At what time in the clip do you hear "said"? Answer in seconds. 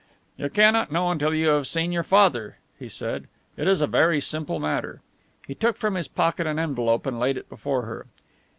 2.89-3.27